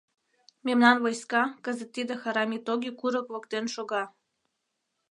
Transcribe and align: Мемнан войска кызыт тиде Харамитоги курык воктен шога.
Мемнан 0.65 0.97
войска 1.05 1.43
кызыт 1.65 1.89
тиде 1.95 2.13
Харамитоги 2.21 2.91
курык 2.99 3.25
воктен 3.33 3.65
шога. 3.73 4.03